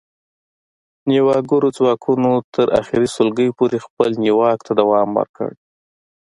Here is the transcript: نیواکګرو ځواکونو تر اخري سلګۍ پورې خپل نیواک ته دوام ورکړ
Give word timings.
نیواکګرو 1.09 1.69
ځواکونو 1.77 2.31
تر 2.55 2.67
اخري 2.81 3.07
سلګۍ 3.15 3.49
پورې 3.57 3.77
خپل 3.85 4.09
نیواک 4.23 4.59
ته 4.67 4.71
دوام 4.79 5.09
ورکړ 5.19 5.49